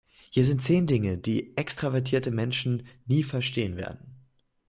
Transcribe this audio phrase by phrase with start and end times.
[0.31, 4.15] Hier sind zehn Dinge, die extravertierte Menschen nie verstehen werden.